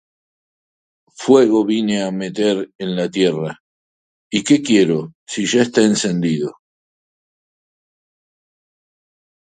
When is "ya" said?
5.51-5.61